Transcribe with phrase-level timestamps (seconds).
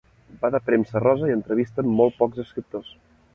[0.45, 2.91] Va de premsa rosa i entrevisten molt pocs escriptors.